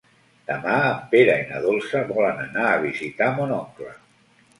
Demà 0.45 0.77
en 0.85 1.03
Pere 1.11 1.35
i 1.41 1.43
na 1.51 1.59
Dolça 1.65 2.01
volen 2.07 2.41
anar 2.45 2.65
a 2.71 2.79
visitar 2.87 3.29
mon 3.37 3.55
oncle. 3.59 3.93